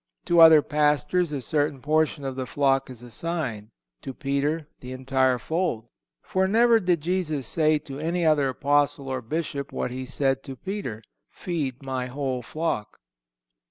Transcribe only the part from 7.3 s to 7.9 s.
say